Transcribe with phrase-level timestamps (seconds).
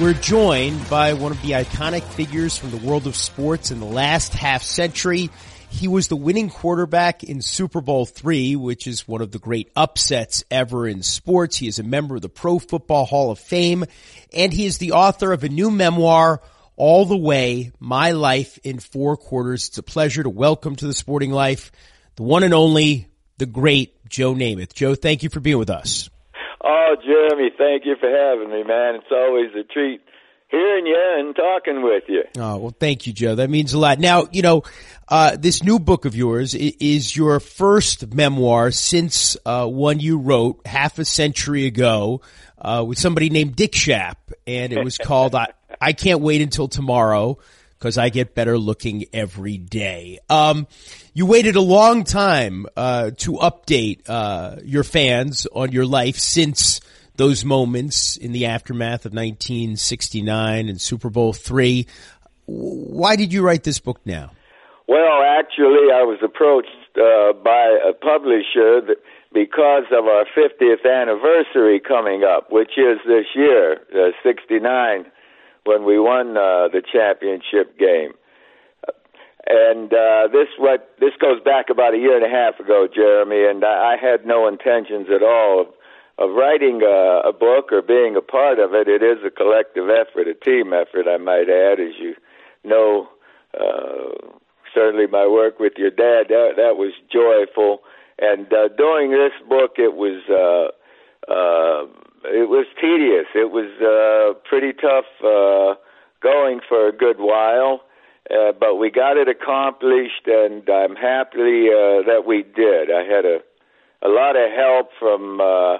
[0.00, 3.86] we're joined by one of the iconic figures from the world of sports in the
[3.86, 5.30] last half century.
[5.68, 9.70] He was the winning quarterback in Super Bowl three, which is one of the great
[9.76, 11.56] upsets ever in sports.
[11.56, 13.84] He is a member of the Pro Football Hall of Fame,
[14.32, 16.40] and he is the author of a new memoir,
[16.76, 19.68] All the Way, My Life in Four Quarters.
[19.68, 21.70] It's a pleasure to welcome to the sporting life
[22.16, 24.74] the one and only, the great Joe Namath.
[24.74, 26.10] Joe, thank you for being with us.
[26.64, 28.96] Oh, Jeremy, thank you for having me, man.
[28.96, 30.00] It's always a treat
[30.52, 32.22] hearing you and talking with you.
[32.36, 33.34] Oh, well, thank you, Joe.
[33.34, 33.98] That means a lot.
[33.98, 34.62] Now, you know,
[35.08, 40.64] uh, this new book of yours is your first memoir since uh, one you wrote
[40.66, 42.20] half a century ago
[42.58, 45.48] uh, with somebody named Dick Schaap, and it was called I,
[45.80, 47.38] I Can't Wait Until Tomorrow
[47.78, 50.20] because I get better looking every day.
[50.28, 50.68] Um,
[51.14, 56.80] you waited a long time uh, to update uh, your fans on your life since–
[57.16, 61.86] those moments in the aftermath of 1969 and Super Bowl three.
[62.46, 64.32] Why did you write this book now?
[64.88, 68.96] Well, actually, I was approached uh, by a publisher that
[69.32, 75.06] because of our 50th anniversary coming up, which is this year, uh, 69,
[75.64, 78.12] when we won uh, the championship game.
[79.46, 83.44] And uh, this what this goes back about a year and a half ago, Jeremy,
[83.44, 85.66] and I, I had no intentions at all of
[86.18, 89.88] of writing a, a book or being a part of it, it is a collective
[89.88, 92.14] effort, a team effort, I might add, as you
[92.64, 93.08] know.
[93.58, 94.30] Uh,
[94.74, 97.82] certainly, my work with your dad that, that was joyful,
[98.18, 100.70] and uh, doing this book, it was uh,
[101.30, 101.86] uh,
[102.24, 103.26] it was tedious.
[103.34, 105.74] It was uh, pretty tough uh,
[106.22, 107.82] going for a good while.
[108.32, 112.90] Uh, but we got it accomplished, and I'm happy uh, that we did.
[112.90, 113.38] I had a
[114.04, 115.78] a lot of help from uh,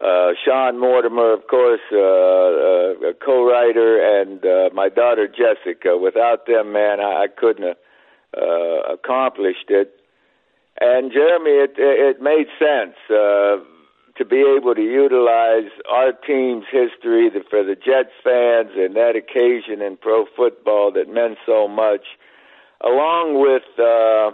[0.00, 5.98] uh, Sean Mortimer, of course, uh, uh, a co-writer, and uh, my daughter Jessica.
[5.98, 7.76] Without them, man, I, I couldn't have
[8.36, 9.94] uh, accomplished it.
[10.80, 13.58] And Jeremy, it it made sense uh,
[14.18, 19.80] to be able to utilize our team's history for the Jets fans and that occasion
[19.80, 22.04] in pro football that meant so much,
[22.82, 23.62] along with.
[23.78, 24.32] Uh,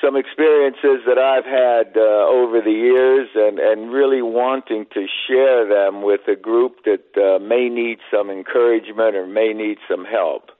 [0.00, 5.68] some experiences that I've had uh, over the years and, and really wanting to share
[5.68, 10.50] them with a group that uh, may need some encouragement or may need some help.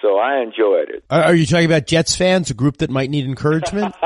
[0.00, 1.04] So I enjoyed it.
[1.10, 3.94] Are you talking about Jets fans, a group that might need encouragement?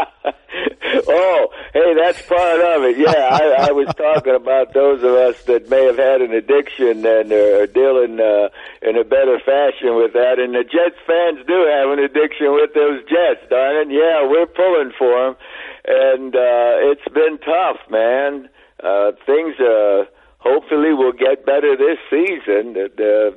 [1.09, 2.99] oh, hey, that's part of it.
[2.99, 7.05] Yeah, I, I was talking about those of us that may have had an addiction
[7.05, 8.49] and are dealing uh,
[8.81, 10.39] in a better fashion with that.
[10.39, 13.93] And the Jets fans do have an addiction with those Jets, darn it.
[13.93, 15.37] Yeah, we're pulling for them,
[15.85, 18.49] and uh, it's been tough, man.
[18.83, 20.05] Uh, things uh,
[20.39, 22.75] hopefully will get better this season.
[22.75, 23.37] The,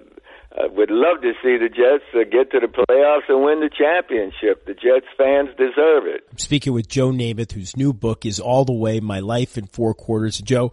[0.58, 3.70] I would love to see the Jets uh, get to the playoffs and win the
[3.70, 4.66] championship.
[4.66, 6.26] The Jets fans deserve it.
[6.32, 9.66] I'm speaking with Joe Namath, whose new book is All the Way: My Life in
[9.66, 10.40] Four Quarters.
[10.40, 10.72] Joe,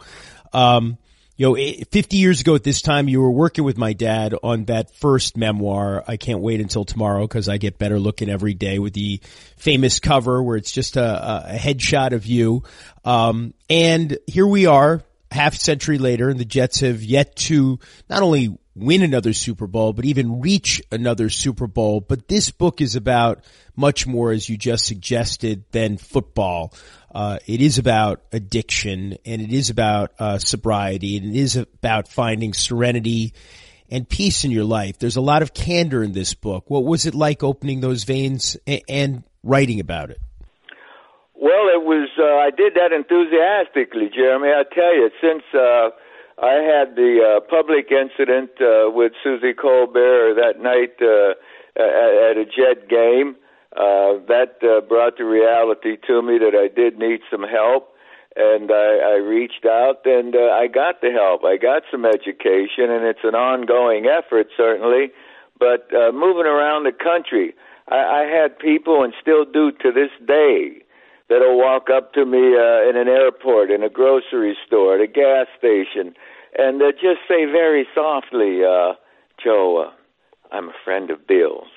[0.52, 0.98] um,
[1.36, 4.66] you know, 50 years ago at this time, you were working with my dad on
[4.66, 6.04] that first memoir.
[6.06, 9.20] I can't wait until tomorrow because I get better looking every day with the
[9.56, 12.62] famous cover where it's just a, a headshot of you.
[13.04, 18.22] Um, and here we are, half century later, and the Jets have yet to not
[18.22, 22.00] only win another Super Bowl, but even reach another Super Bowl.
[22.00, 23.44] But this book is about
[23.76, 26.72] much more, as you just suggested, than football.
[27.14, 32.08] Uh, it is about addiction and it is about uh, sobriety and it is about
[32.08, 33.34] finding serenity
[33.90, 34.98] and peace in your life.
[34.98, 36.70] There's a lot of candor in this book.
[36.70, 40.18] What was it like opening those veins and, and writing about it?
[41.34, 42.08] Well, it was.
[42.18, 44.48] Uh, I did that enthusiastically, Jeremy.
[44.48, 45.90] I tell you, since uh,
[46.38, 51.34] I had the uh, public incident uh, with Suzy Kolber that night uh,
[51.76, 53.36] at, at a Jet game.
[53.74, 57.88] Uh, that uh, brought the reality to me that I did need some help,
[58.36, 61.42] and I, I reached out and uh, I got the help.
[61.44, 65.10] I got some education, and it's an ongoing effort, certainly.
[65.58, 67.54] But uh, moving around the country,
[67.88, 70.81] I, I had people, and still do to this day,
[71.32, 75.06] that'll walk up to me uh, in an airport, in a grocery store, at a
[75.08, 76.12] gas station,
[76.58, 78.92] and uh, just say very softly, uh,
[79.42, 81.72] Joe, uh, I'm a friend of Bill's.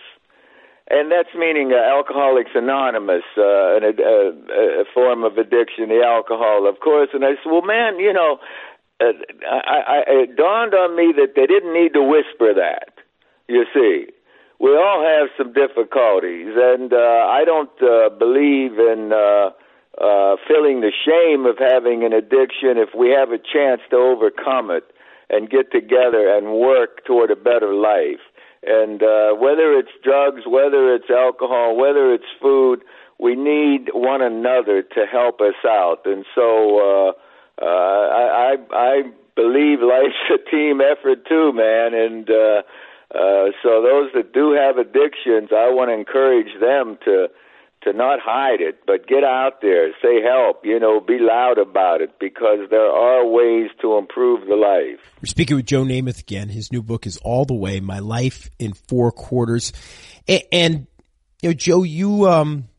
[0.87, 6.67] and that's meaning uh, Alcoholics Anonymous, uh, a, a, a form of addiction, the alcohol,
[6.69, 7.09] of course.
[7.13, 8.37] And I said, well, man, you know,
[9.01, 9.13] uh,
[9.49, 12.93] I, I, it dawned on me that they didn't need to whisper that.
[13.47, 14.07] You see,
[14.59, 19.51] we all have some difficulties, and uh, I don't uh, believe in uh,
[20.01, 24.71] uh, feeling the shame of having an addiction if we have a chance to overcome
[24.71, 24.83] it
[25.29, 28.23] and get together and work toward a better life.
[28.63, 32.83] And uh, whether it's drugs, whether it's alcohol, whether it's food,
[33.19, 36.01] we need one another to help us out.
[36.05, 37.11] And so uh,
[37.61, 39.01] uh, I, I, I
[39.35, 41.93] believe life's a team effort too, man.
[41.93, 42.61] And uh,
[43.13, 47.27] uh, so those that do have addictions, I want to encourage them to
[47.85, 52.01] to not hide it, but get out there, say help, you know, be loud about
[52.01, 54.99] it because there are ways to improve the life.
[55.21, 56.49] We're speaking with Joe Namath again.
[56.49, 59.71] His new book is All the Way, My Life in Four Quarters.
[60.27, 60.87] And, and
[61.43, 62.69] you know, Joe, you, um,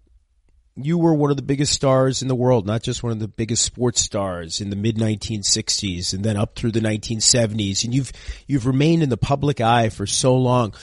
[0.77, 3.29] you were one of the biggest stars in the world, not just one of the
[3.29, 7.85] biggest sports stars in the mid 1960s and then up through the 1970s.
[7.85, 8.13] And you've,
[8.47, 10.75] you've remained in the public eye for so long.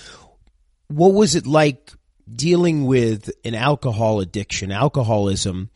[0.87, 1.91] What was it like
[2.33, 5.69] dealing with an alcohol addiction, alcoholism,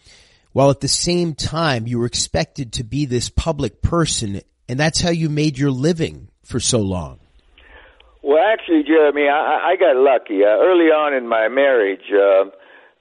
[0.54, 5.02] while at the same time you were expected to be this public person, and that's
[5.02, 7.20] how you made your living for so long.
[8.24, 10.44] Well, actually, Jeremy, I, I got lucky.
[10.44, 12.50] Uh, early on in my marriage, uh,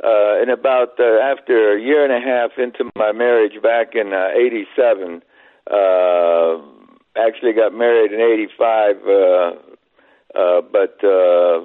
[0.05, 4.13] uh, in about uh, after a year and a half into my marriage back in
[4.13, 5.23] uh, 87,
[5.71, 6.59] uh,
[7.17, 11.65] actually got married in 85, uh, uh, but uh,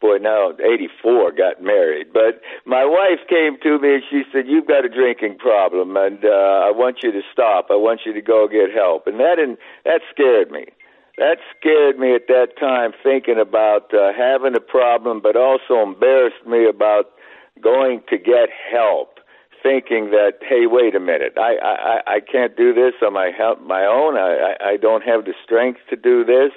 [0.00, 2.12] boy, now 84 got married.
[2.12, 6.24] But my wife came to me and she said, "You've got a drinking problem, and
[6.24, 7.68] uh, I want you to stop.
[7.70, 10.66] I want you to go get help." And that and that scared me.
[11.16, 16.44] That scared me at that time, thinking about uh, having a problem, but also embarrassed
[16.46, 17.12] me about
[17.62, 19.20] going to get help.
[19.62, 23.62] Thinking that, hey, wait a minute, I I I can't do this on my help
[23.62, 24.18] my own.
[24.18, 26.52] I I, I don't have the strength to do this.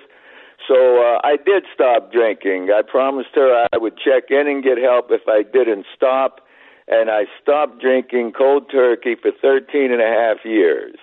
[0.68, 2.69] So uh, I did stop drinking.
[2.75, 6.42] I promised her I would check in and get help if I didn't stop,
[6.89, 10.98] and I stopped drinking cold turkey for 13 and a half years.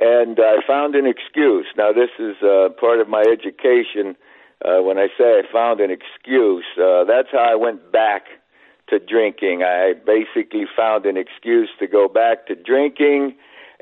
[0.00, 1.66] And I found an excuse.
[1.76, 4.16] Now, this is uh, part of my education.
[4.64, 8.24] Uh, when I say I found an excuse, uh, that's how I went back
[8.88, 9.62] to drinking.
[9.62, 13.34] I basically found an excuse to go back to drinking,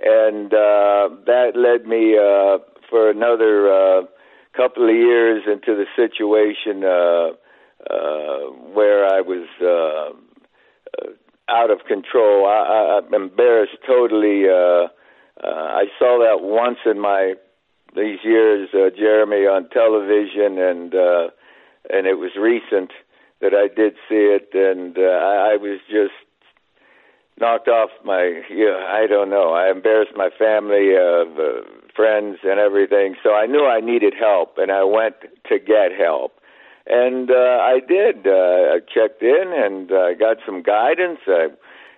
[0.03, 2.59] and uh, that led me uh,
[2.91, 3.73] for another.
[3.73, 4.03] Uh,
[4.56, 7.32] couple of years into the situation uh,
[7.93, 10.12] uh, where I was uh,
[10.99, 11.12] uh,
[11.49, 12.47] out of control.
[12.47, 14.44] I, I, I'm embarrassed totally.
[14.49, 14.88] Uh,
[15.43, 17.34] uh, I saw that once in my
[17.94, 21.29] these years, uh, Jeremy, on television, and uh,
[21.90, 22.90] and it was recent
[23.40, 26.14] that I did see it, and uh, I, I was just
[27.38, 28.43] knocked off my.
[28.50, 29.52] I don't know.
[29.52, 30.96] I embarrassed my family.
[30.96, 31.62] Uh,
[31.94, 33.17] friends and everything.
[33.23, 35.17] So I knew I needed help, and I went
[35.49, 36.32] to get help.
[36.87, 38.26] And uh, I did.
[38.26, 41.20] Uh, I checked in and I uh, got some guidance.
[41.28, 41.49] I,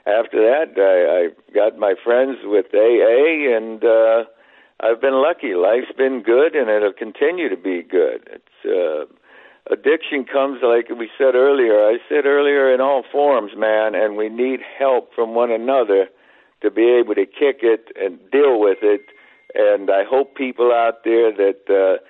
[0.07, 4.25] after that, I, I got my friends with AA, and uh,
[4.81, 5.55] I've been lucky.
[5.55, 8.29] Life's been good, and it'll continue to be good.
[8.31, 9.07] It's uh,
[9.73, 11.87] addiction comes like we said earlier.
[11.87, 16.09] I said earlier in all forms, man, and we need help from one another
[16.63, 19.07] to be able to kick it and deal with it
[19.55, 22.03] and I hope people out there that uh,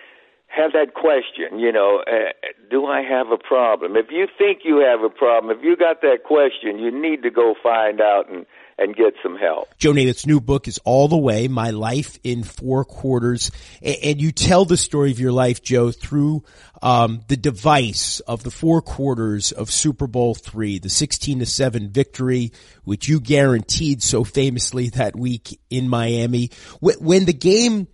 [0.54, 2.30] have that question, you know, uh,
[2.70, 3.96] do I have a problem?
[3.96, 7.30] If you think you have a problem, if you got that question, you need to
[7.30, 8.46] go find out and
[8.76, 9.68] and get some help.
[9.78, 13.52] Joe Namath's new book is All the Way, My Life in Four Quarters.
[13.82, 16.42] And you tell the story of your life, Joe, through
[16.82, 21.90] um, the device of the four quarters of Super Bowl three, the 16 to 7
[21.90, 26.50] victory, which you guaranteed so famously that week in Miami.
[26.80, 27.86] When the game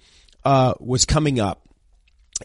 [0.47, 1.70] uh, was coming up,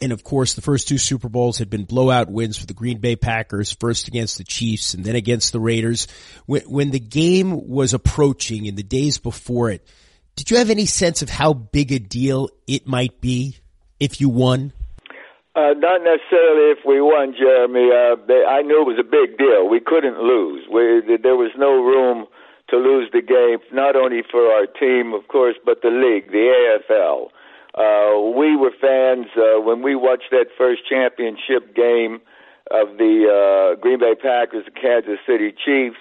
[0.02, 3.00] and of course, the first two Super Bowls had been blowout wins for the Green
[3.00, 6.08] Bay Packers, first against the Chiefs and then against the Raiders.
[6.46, 9.86] When, when the game was approaching in the days before it,
[10.36, 13.58] did you have any sense of how big a deal it might be
[14.00, 14.74] if you won?
[15.56, 17.88] Uh, not necessarily if we won, Jeremy.
[17.88, 19.70] Uh, I knew it was a big deal.
[19.70, 20.68] We couldn't lose.
[20.68, 22.28] We, there was no room
[22.70, 26.52] to lose the game, not only for our team, of course, but the league, the
[26.52, 27.30] AFL.
[27.76, 32.22] Uh, we were fans uh, when we watched that first championship game
[32.72, 36.00] of the uh, Green Bay Packers Kansas City Chiefs.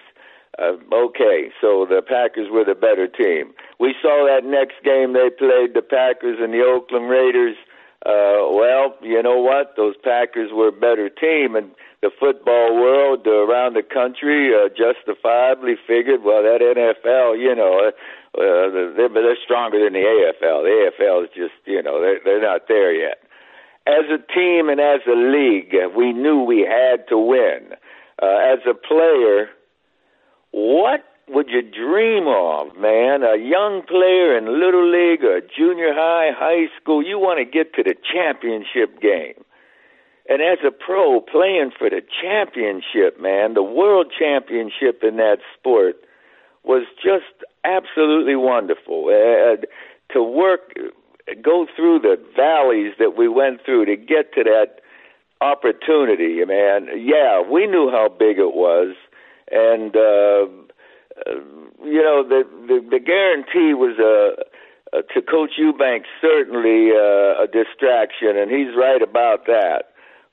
[0.57, 3.53] Uh, okay, so the Packers were the better team.
[3.81, 7.57] We saw that next game they played the Packers and the Oakland Raiders.
[8.07, 9.75] Uh, well, you know what?
[9.77, 11.73] Those Packers were a better team, and
[12.05, 17.97] the football world around the country uh, justifiably figured, well, that NFL, you know, uh,
[18.37, 20.69] uh, they're, they're stronger than the AFL.
[20.69, 23.25] The AFL is just, you know, they're, they're not there yet.
[23.87, 27.73] As a team and as a league, we knew we had to win.
[28.21, 29.49] Uh, as a player,
[30.53, 33.25] what would you dream of, man?
[33.25, 37.73] A young player in little league or junior high, high school, you want to get
[37.75, 39.41] to the championship game.
[40.29, 45.97] And as a pro playing for the championship, man, the world championship in that sport
[46.65, 49.09] was just absolutely wonderful.
[49.09, 49.57] Uh,
[50.13, 50.73] to work,
[51.43, 54.81] go through the valleys that we went through to get to that
[55.43, 56.89] opportunity, man.
[56.97, 58.97] Yeah, we knew how big it was,
[59.51, 60.49] and uh,
[61.27, 61.41] uh,
[61.85, 64.43] you know the, the the guarantee was a.
[64.93, 69.91] Uh, to Coach Ewbank, certainly uh, a distraction, and he's right about that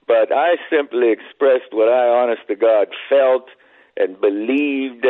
[0.07, 3.47] but I simply expressed what I, honest to God, felt
[3.97, 5.05] and believed,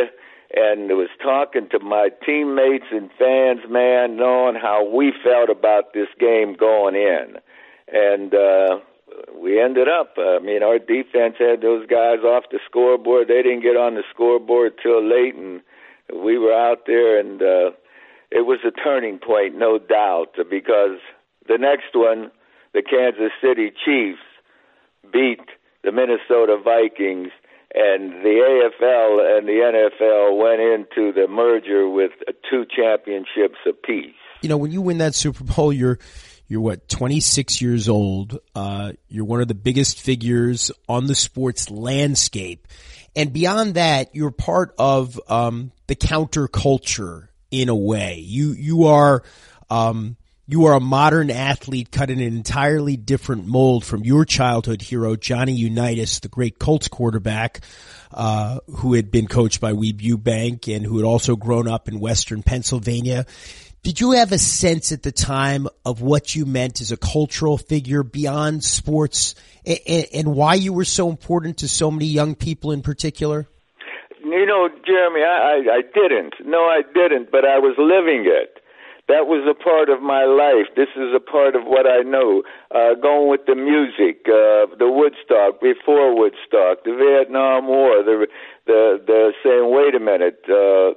[0.54, 6.08] and was talking to my teammates and fans, man, knowing how we felt about this
[6.18, 7.36] game going in,
[7.92, 8.78] and uh,
[9.34, 10.14] we ended up.
[10.18, 13.28] I mean, our defense had those guys off the scoreboard.
[13.28, 15.62] They didn't get on the scoreboard till late, and
[16.12, 17.70] we were out there, and uh,
[18.30, 20.98] it was a turning point, no doubt, because
[21.48, 22.30] the next one,
[22.74, 24.20] the Kansas City Chiefs
[25.12, 25.40] beat
[25.84, 27.30] the Minnesota Vikings,
[27.74, 32.12] and the AFL and the NFL went into the merger with
[32.50, 34.14] two championships apiece.
[34.42, 35.98] You know, when you win that Super Bowl, you're
[36.48, 38.38] you're what 26 years old.
[38.54, 42.68] Uh, you're one of the biggest figures on the sports landscape,
[43.16, 48.18] and beyond that, you're part of um, the counterculture in a way.
[48.18, 49.22] You you are.
[49.70, 50.16] Um,
[50.52, 55.16] you are a modern athlete cut in an entirely different mold from your childhood hero,
[55.16, 57.60] Johnny Unitas, the great Colts quarterback,
[58.12, 61.98] uh, who had been coached by Weeb Ewbank and who had also grown up in
[61.98, 63.24] Western Pennsylvania.
[63.82, 67.56] Did you have a sense at the time of what you meant as a cultural
[67.56, 72.72] figure beyond sports and, and why you were so important to so many young people
[72.72, 73.48] in particular?
[74.22, 76.34] You know, Jeremy, I, I, I didn't.
[76.44, 78.61] No, I didn't, but I was living it
[79.08, 80.70] that was a part of my life.
[80.76, 82.42] This is a part of what I know.
[82.70, 88.26] Uh, going with the music, uh, the Woodstock, before Woodstock, the Vietnam War, the
[88.66, 90.94] the the saying, wait a minute, uh,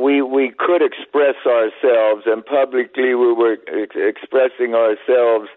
[0.00, 5.52] we we could express ourselves, and publicly we were ex- expressing ourselves,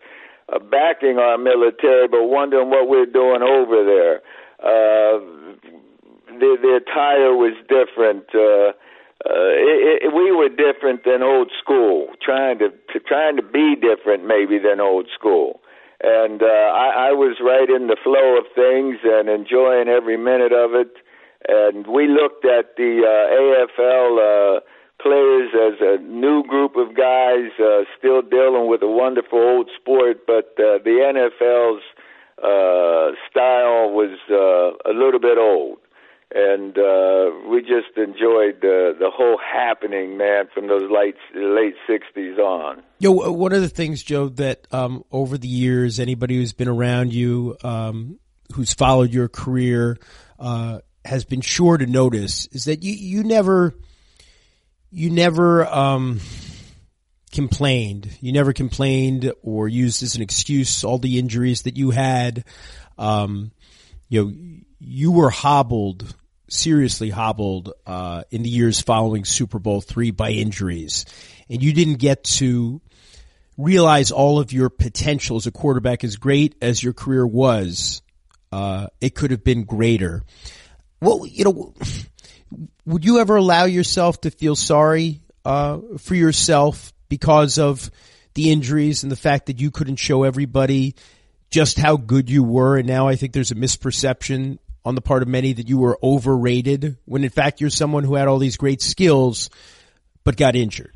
[0.52, 4.20] uh, backing our military, but wondering what we're doing over there.
[4.60, 5.24] Uh,
[6.28, 8.28] the the attire was different.
[8.36, 8.76] Uh,
[9.26, 13.76] uh, it, it, we were different than old school, trying to, to trying to be
[13.76, 15.60] different maybe than old school.
[16.04, 20.54] And uh, I, I was right in the flow of things and enjoying every minute
[20.54, 20.94] of it.
[21.50, 24.60] And we looked at the uh, AFL uh,
[25.02, 30.28] players as a new group of guys uh, still dealing with a wonderful old sport,
[30.28, 31.82] but uh, the NFL's
[32.38, 35.80] uh, style was uh, a little bit old
[36.34, 42.38] and uh, we just enjoyed the the whole happening, man, from those late late '60s
[42.38, 42.84] on.
[43.00, 46.68] Yo, uh, one of the things, Joe, that um, over the years, anybody who's been
[46.68, 48.20] around you, um,
[48.54, 49.98] who's followed your career,
[50.38, 53.74] uh, has been sure to notice is that you you never
[54.92, 56.20] you never um,
[57.32, 58.18] complained.
[58.20, 62.44] You never complained or used as an excuse all the injuries that you had.
[62.98, 63.52] Um,
[64.10, 66.16] you know you were hobbled,
[66.50, 71.06] seriously hobbled, uh, in the years following Super Bowl three by injuries,
[71.50, 72.82] and you didn't get to
[73.58, 76.04] realize all of your potential as a quarterback.
[76.04, 78.02] As great as your career was,
[78.52, 80.24] uh, it could have been greater.
[81.02, 81.74] Well, you know,
[82.86, 87.90] would you ever allow yourself to feel sorry uh, for yourself because of
[88.36, 90.96] the injuries and the fact that you couldn't show everybody
[91.50, 95.22] just how good you were, and now I think there's a misperception on the part
[95.22, 98.56] of many that you were overrated when in fact you're someone who had all these
[98.56, 99.50] great skills
[100.24, 100.96] but got injured?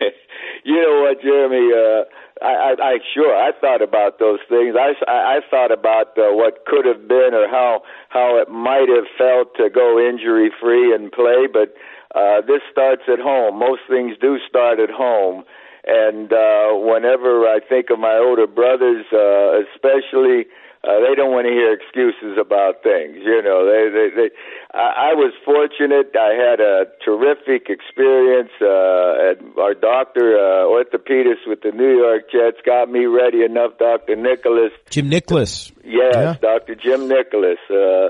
[0.64, 1.72] you know what, Jeremy?
[1.72, 2.04] Uh,
[2.44, 4.76] I, I, I sure I thought about those things.
[4.76, 7.80] I, I, I thought about uh, what could have been or how
[8.10, 11.48] how it might have felt to go injury free and play.
[11.50, 11.72] But
[12.14, 13.58] uh, this starts at home.
[13.58, 15.44] Most things do start at home.
[15.86, 21.46] And uh, whenever I think of my older brothers, uh, especially Uh, they don't want
[21.46, 23.20] to hear excuses about things.
[23.20, 24.30] You know, they, they, they.
[24.72, 26.16] I, I was fortunate.
[26.16, 28.50] I had a terrific experience.
[28.60, 33.76] Uh, and our doctor, uh, orthopedist with the New York Jets, got me ready enough.
[33.78, 35.70] Doctor Nicholas, Jim Nicholas.
[35.84, 36.34] Yes, yeah.
[36.40, 37.58] Doctor Jim Nicholas.
[37.68, 38.08] Uh,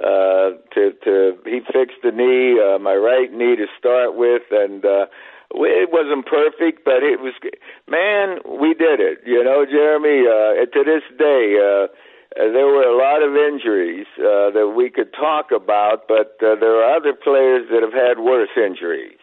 [0.00, 4.84] uh, to to he fixed the knee, uh, my right knee to start with, and
[4.84, 5.06] uh,
[5.52, 7.34] it wasn't perfect, but it was.
[7.88, 9.20] Man, we did it.
[9.26, 10.24] You know, Jeremy.
[10.24, 11.88] Uh, to this day, uh,
[12.36, 16.76] there were a lot of injuries uh, that we could talk about, but uh, there
[16.82, 19.18] are other players that have had worse injuries.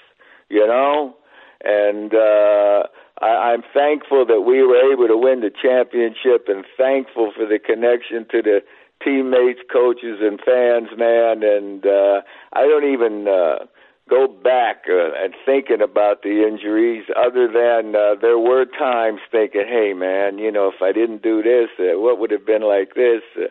[0.50, 1.16] You know,
[1.64, 2.88] and uh,
[3.22, 7.60] I, I'm thankful that we were able to win the championship, and thankful for the
[7.60, 8.60] connection to the
[9.04, 11.44] teammates, coaches, and fans, man.
[11.44, 12.22] And uh,
[12.54, 13.66] I don't even uh,
[14.10, 19.66] go back uh, and thinking about the injuries, other than uh, there were times thinking,
[19.68, 22.96] "Hey, man, you know, if I didn't do this, uh, what would have been like
[22.96, 23.48] this?" Uh,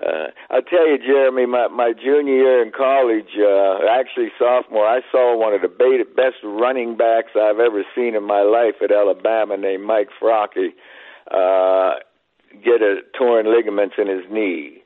[0.00, 5.00] uh, I'll tell you, Jeremy, my, my junior year in college, uh, actually sophomore, I
[5.10, 9.56] saw one of the best running backs I've ever seen in my life at Alabama
[9.56, 10.68] named Mike Fracchia.
[11.30, 11.98] Uh,
[12.64, 14.82] get a torn ligaments in his knee,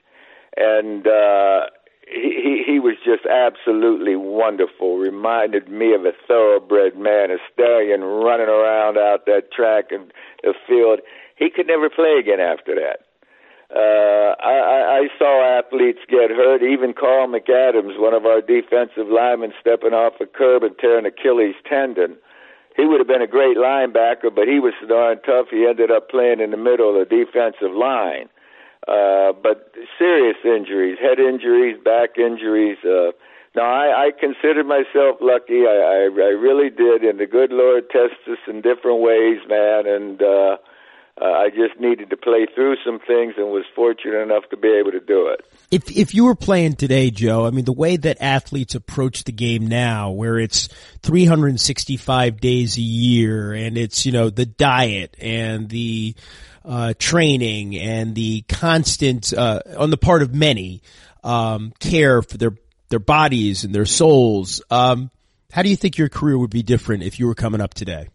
[0.56, 1.66] and uh,
[2.06, 4.98] he he was just absolutely wonderful.
[4.98, 10.54] Reminded me of a thoroughbred man, a stallion running around out that track and the
[10.66, 11.00] field.
[11.36, 13.06] He could never play again after that.
[13.74, 16.62] Uh, I, I saw athletes get hurt.
[16.62, 21.54] Even Carl McAdams, one of our defensive linemen, stepping off a curb and tearing Achilles
[21.64, 22.16] tendon.
[22.76, 25.46] He would have been a great linebacker, but he was darn tough.
[25.50, 28.28] He ended up playing in the middle of the defensive line.
[28.88, 32.78] Uh, but serious injuries, head injuries, back injuries.
[32.84, 33.12] Uh,
[33.54, 35.66] now I, I consider myself lucky.
[35.68, 39.86] I, I, I really did, and the good Lord tests us in different ways, man.
[39.86, 40.56] And uh,
[41.22, 44.68] uh, I just needed to play through some things, and was fortunate enough to be
[44.68, 45.46] able to do it.
[45.70, 49.32] If if you were playing today, Joe, I mean the way that athletes approach the
[49.32, 50.68] game now, where it's
[51.02, 56.16] 365 days a year, and it's you know the diet and the
[56.64, 60.82] uh, training and the constant uh, on the part of many
[61.22, 62.56] um, care for their
[62.88, 64.60] their bodies and their souls.
[64.70, 65.10] Um,
[65.52, 68.08] how do you think your career would be different if you were coming up today?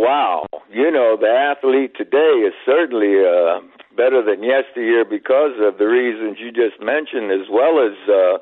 [0.00, 0.48] Wow!
[0.72, 3.60] You know the athlete today is certainly uh,
[4.00, 8.40] better than yesteryear because of the reasons you just mentioned, as well as uh,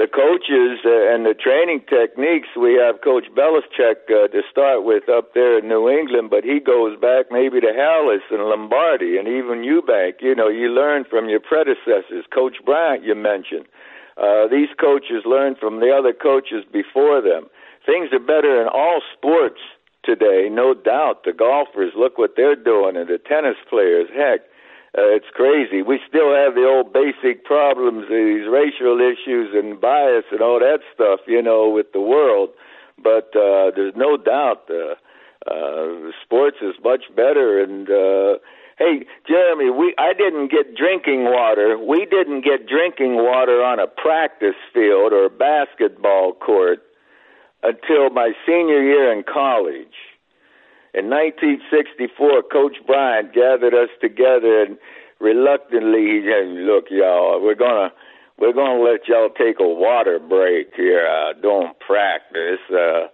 [0.00, 2.48] the coaches uh, and the training techniques.
[2.56, 6.64] We have Coach Belichick uh, to start with up there in New England, but he
[6.64, 10.24] goes back maybe to Halas and Lombardi and even Ewbank.
[10.24, 12.24] You know, you learn from your predecessors.
[12.32, 13.68] Coach Bryant, you mentioned.
[14.16, 17.52] Uh, these coaches learn from the other coaches before them.
[17.84, 19.60] Things are better in all sports
[20.06, 21.24] today, no doubt.
[21.24, 24.40] The golfers, look what they're doing, and the tennis players, heck
[24.96, 25.82] uh, it's crazy.
[25.82, 30.80] We still have the old basic problems, these racial issues and bias and all that
[30.94, 32.48] stuff, you know, with the world.
[32.96, 34.96] But uh, there's no doubt uh,
[35.44, 37.60] uh, sports is much better.
[37.60, 38.40] And uh,
[38.78, 41.76] hey, Jeremy, we I didn't get drinking water.
[41.76, 46.80] We didn't get drinking water on a practice field or a basketball court
[47.62, 49.94] until my senior year in college
[50.96, 54.78] in 1964, Coach Bryant gathered us together and
[55.20, 57.92] reluctantly he said, "Look, y'all, we're gonna
[58.38, 61.06] we're gonna let y'all take a water break here.
[61.06, 62.60] Uh, don't practice.
[62.70, 63.08] Uh,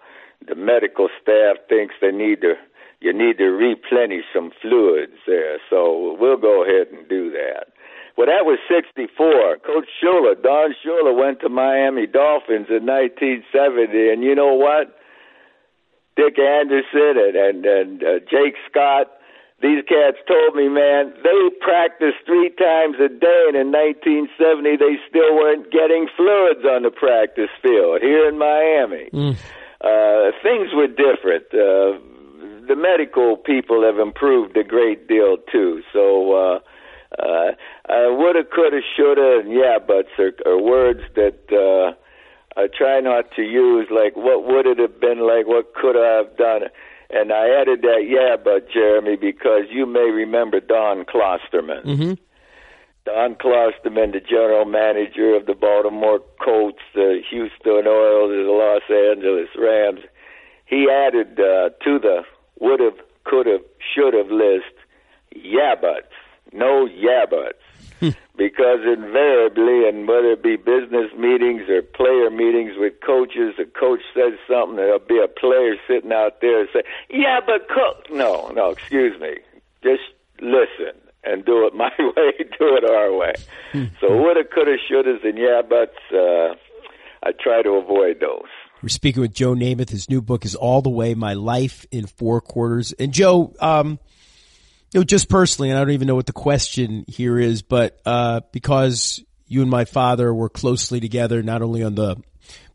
[0.46, 2.54] the medical staff thinks they need to
[3.00, 7.71] you need to replenish some fluids there, so we'll go ahead and do that."
[8.16, 9.58] Well, that was 64.
[9.64, 14.98] Coach Shula, Don Shula went to Miami Dolphins in 1970, and you know what?
[16.16, 19.08] Dick Anderson and and, and uh, Jake Scott.
[19.62, 24.98] These cats told me, man, they practiced three times a day, and in 1970 they
[25.08, 29.08] still weren't getting fluids on the practice field here in Miami.
[29.14, 29.38] Mm.
[29.80, 31.46] Uh, things were different.
[31.54, 31.96] Uh,
[32.66, 35.82] the medical people have improved a great deal too.
[35.92, 36.58] So, uh,
[37.18, 37.52] uh,
[37.88, 41.38] uh, woulda, coulda, shoulda, yeah, buts are, are words that.
[41.50, 41.94] Uh,
[42.54, 46.18] I try not to use like what would it have been like, what could I
[46.18, 46.68] have done.
[47.08, 51.84] And I added that, yeah, but Jeremy, because you may remember Don Klosterman.
[51.84, 52.12] Mm-hmm.
[53.04, 59.48] Don Klosterman, the general manager of the Baltimore Colts, the Houston Oilers, the Los Angeles
[59.58, 60.00] Rams,
[60.66, 62.22] he added uh, to the
[62.60, 63.62] would have, could have,
[63.94, 64.72] should have list,
[65.34, 66.08] yeah, but,
[66.52, 67.58] no yeah, but
[68.36, 74.00] because invariably, and whether it be business meetings or player meetings with coaches, the coach
[74.14, 78.48] says something, there'll be a player sitting out there and say, "Yeah, but coach." No,
[78.54, 79.36] no, excuse me.
[79.82, 80.02] Just
[80.40, 80.98] listen.
[81.24, 83.34] and do it my way, do it our way.
[84.00, 86.54] so woulda, coulda, shouldas, and yeah, but uh,
[87.22, 88.48] I try to avoid those.
[88.82, 89.90] We're speaking with Joe Namath.
[89.90, 92.92] His new book is All the Way: My Life in Four Quarters.
[92.92, 94.00] And Joe, um,
[94.92, 97.98] you know, just personally, and I don't even know what the question here is, but
[98.04, 102.16] uh, because you and my father were closely together, not only on the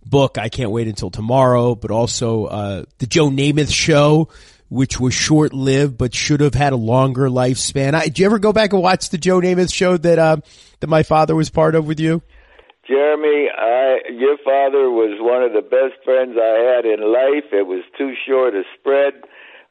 [0.03, 4.29] book I Can't Wait Until Tomorrow, but also uh, the Joe Namath Show,
[4.69, 7.93] which was short lived but should have had a longer lifespan.
[7.93, 10.37] I, did you ever go back and watch the Joe Namath Show that uh,
[10.79, 12.23] that my father was part of with you?
[12.87, 17.51] Jeremy, I, your father was one of the best friends I had in life.
[17.51, 19.13] It was too short a spread.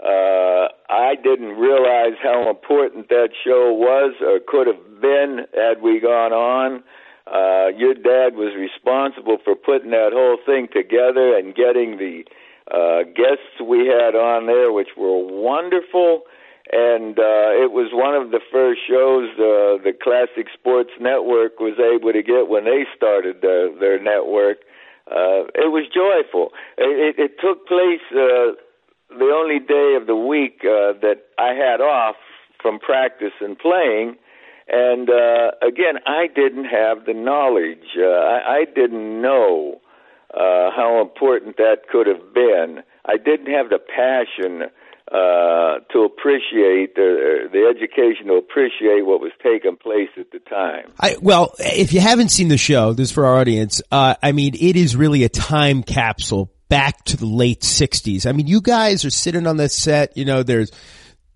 [0.02, 6.00] Uh, I didn't realize how important that show was or could have been had we
[6.00, 6.82] gone on.
[7.26, 12.22] Uh, your dad was responsible for putting that whole thing together and getting the
[12.70, 16.22] uh, guests we had on there, which were wonderful.
[16.70, 21.78] And uh, it was one of the first shows uh, the Classic Sports Network was
[21.78, 24.58] able to get when they started their, their network.
[25.06, 26.50] Uh, it was joyful.
[26.76, 28.58] It, it, it took place uh,
[29.08, 32.16] the only day of the week uh, that I had off
[32.60, 34.16] from practice and playing
[34.68, 37.86] and uh, again, I didn't have the knowledge.
[37.96, 39.80] Uh, I, I didn't know
[40.34, 42.82] uh, how important that could have been.
[43.04, 44.68] I didn't have the passion
[45.12, 50.92] uh, to appreciate the, the education to appreciate what was taking place at the time.
[50.98, 53.82] I, well, if you haven't seen the show, this is for our audience.
[53.92, 58.26] Uh, I mean, it is really a time capsule back to the late '60s.
[58.26, 60.16] I mean, you guys are sitting on the set.
[60.16, 60.70] You know, there's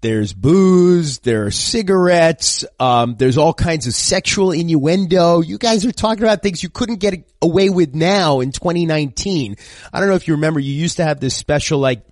[0.01, 5.41] there's booze, there are cigarettes, um, there's all kinds of sexual innuendo.
[5.41, 9.57] You guys are talking about things you couldn't get away with now in 2019.
[9.93, 12.03] I don't know if you remember, you used to have this special like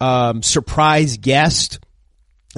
[0.00, 1.78] um, surprise guest.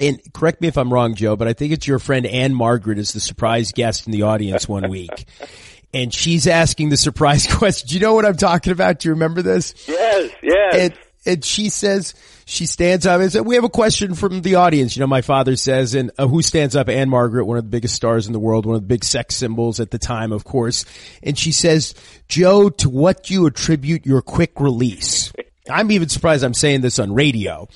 [0.00, 3.12] And correct me if I'm wrong, Joe, but I think it's your friend Ann-Margret is
[3.12, 5.26] the surprise guest in the audience one week.
[5.94, 7.88] and she's asking the surprise question.
[7.88, 8.98] Do you know what I'm talking about?
[8.98, 9.74] Do you remember this?
[9.88, 10.74] Yes, yes.
[10.74, 10.94] And,
[11.26, 14.94] and she says, she stands up and says, we have a question from the audience.
[14.94, 16.88] You know, my father says, and uh, who stands up?
[16.90, 19.80] Ann-Margret, one of the biggest stars in the world, one of the big sex symbols
[19.80, 20.85] at the time, of course.
[21.22, 21.94] And she says,
[22.28, 25.33] Joe, to what do you attribute your quick release?
[25.70, 27.68] I'm even surprised I'm saying this on radio.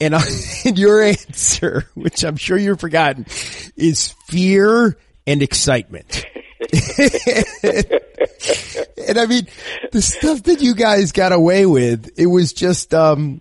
[0.00, 0.20] And, uh,
[0.64, 3.26] and your answer, which I'm sure you've forgotten,
[3.76, 6.24] is fear and excitement.
[9.08, 9.46] and I mean,
[9.92, 13.40] the stuff that you guys got away with, it was just, um,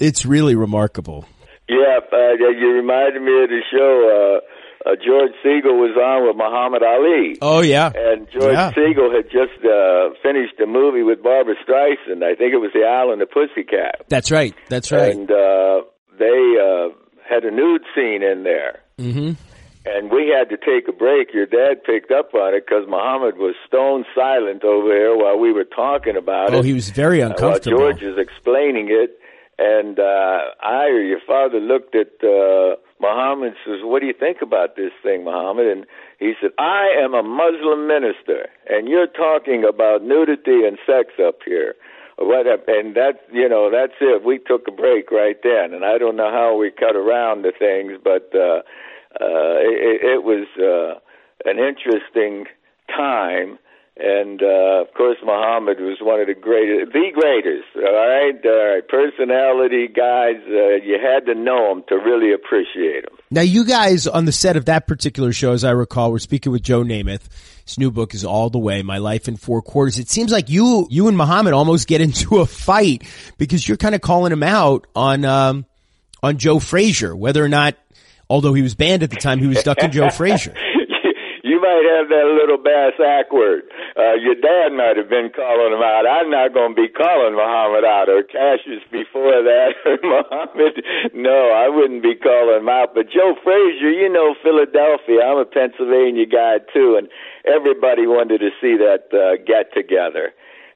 [0.00, 1.26] it's really remarkable.
[1.68, 4.40] Yeah, uh, you reminded me of the show.
[4.40, 4.40] Uh,
[4.84, 7.38] uh, George Segal was on with Muhammad Ali.
[7.40, 8.72] Oh yeah, and George yeah.
[8.72, 12.22] Segal had just uh, finished a movie with Barbara Streisand.
[12.24, 14.06] I think it was The Owl and the Pussycat.
[14.08, 14.54] That's right.
[14.68, 15.14] That's right.
[15.14, 15.82] And uh,
[16.18, 16.88] they uh,
[17.28, 18.80] had a nude scene in there.
[18.98, 19.32] Mm-hmm.
[19.84, 21.34] And we had to take a break.
[21.34, 25.52] Your dad picked up on it because Muhammad was stone silent over there while we
[25.52, 26.58] were talking about oh, it.
[26.60, 27.78] Oh, he was very uncomfortable.
[27.78, 29.18] Uh, while George is explaining it,
[29.58, 34.14] and uh, I or your father looked at uh, Muhammad and says, "What do you
[34.14, 35.86] think about this thing, Muhammad?" And
[36.18, 41.40] he said, "I am a Muslim minister, and you're talking about nudity and sex up
[41.44, 41.74] here."
[42.18, 44.24] What and that you know that's it.
[44.24, 47.52] We took a break right then, and I don't know how we cut around the
[47.58, 48.62] things, but uh,
[49.20, 50.98] uh, it, it was uh,
[51.48, 52.46] an interesting
[52.88, 53.58] time
[53.96, 57.68] and uh, of course Muhammad was one of the greatest, the greatest.
[57.76, 60.36] All right, all right, personality guys.
[60.48, 63.18] Uh, you had to know him to really appreciate him.
[63.30, 66.52] Now, you guys on the set of that particular show, as I recall, we're speaking
[66.52, 67.28] with Joe Namath.
[67.66, 69.98] His new book is All the Way: My Life in Four Quarters.
[69.98, 73.04] It seems like you, you and Muhammad almost get into a fight
[73.36, 75.66] because you're kind of calling him out on um,
[76.22, 77.76] on Joe Frazier, whether or not,
[78.32, 80.54] although he was banned at the time, he was ducking Joe Frazier
[81.44, 83.68] You might have that little bass awkward.
[83.92, 86.08] Uh, your dad might have been calling him out.
[86.08, 90.80] I'm not going to be calling Muhammad out or Cassius before that or Muhammad.
[91.12, 92.94] No, I wouldn't be calling him out.
[92.94, 95.20] But Joe Frazier, you know Philadelphia.
[95.28, 97.10] I'm a Pennsylvania guy too, and
[97.44, 100.32] everybody wanted to see that uh, get together.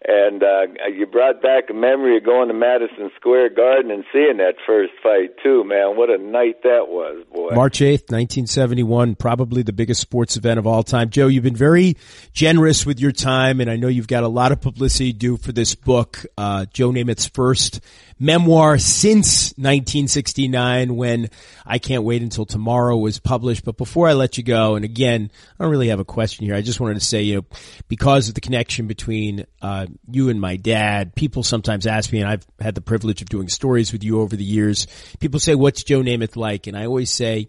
[0.09, 4.37] And uh, you brought back a memory of going to Madison Square Garden and seeing
[4.37, 5.97] that first fight too, man.
[5.97, 7.51] What a night that was, boy.
[7.57, 11.11] March 8th, 1971, probably the biggest sports event of all time.
[11.11, 11.97] Joe, you've been very
[12.33, 15.51] generous with your time, and I know you've got a lot of publicity due for
[15.51, 17.81] this book, uh, Joe Namath's first
[18.19, 21.29] memoir since 1969 when
[21.65, 23.65] I Can't Wait Until Tomorrow was published.
[23.65, 26.55] But before I let you go, and again, I don't really have a question here.
[26.55, 27.45] I just wanted to say, you know,
[27.89, 32.29] because of the connection between, uh, you and my dad, people sometimes ask me, and
[32.29, 34.87] I've had the privilege of doing stories with you over the years.
[35.21, 36.67] People say, what's Joe Namath like?
[36.67, 37.49] And I always say,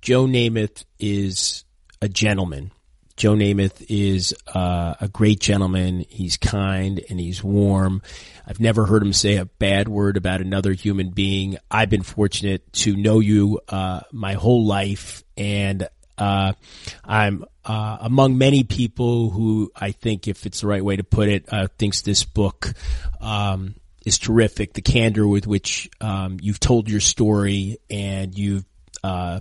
[0.00, 1.64] Joe Namath is
[2.00, 2.70] a gentleman.
[3.16, 6.04] Joe Namath is uh, a great gentleman.
[6.08, 8.02] He's kind and he's warm.
[8.46, 11.56] I've never heard him say a bad word about another human being.
[11.70, 16.52] I've been fortunate to know you uh, my whole life, and uh,
[17.04, 21.28] I'm uh, among many people who I think, if it's the right way to put
[21.28, 22.72] it, uh, thinks this book
[23.20, 23.74] um,
[24.04, 24.74] is terrific.
[24.74, 28.64] The candor with which um, you've told your story and you've
[29.02, 29.40] uh,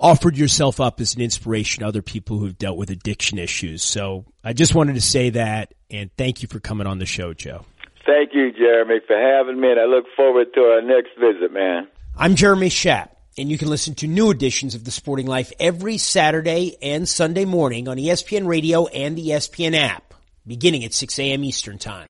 [0.00, 3.82] offered yourself up as an inspiration to other people who've dealt with addiction issues.
[3.82, 7.34] So I just wanted to say that, and thank you for coming on the show,
[7.34, 7.64] Joe.
[8.06, 11.86] Thank you, Jeremy, for having me, and I look forward to our next visit, man.
[12.16, 15.98] I'm Jeremy Schaap, and you can listen to new editions of The Sporting Life every
[15.98, 20.14] Saturday and Sunday morning on ESPN Radio and the ESPN app,
[20.46, 21.44] beginning at 6 a.m.
[21.44, 22.08] Eastern Time.